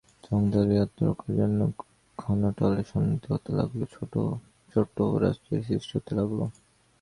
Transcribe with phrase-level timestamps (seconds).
[0.23, 1.59] সমতলবাসীরা আত্মরক্ষার জন্য
[2.17, 4.13] ঘনদলে সন্নিবিষ্ট হতে লাগল, ছোট
[4.73, 6.39] ছোট রাজ্যের সৃষ্টি হতে লাগল।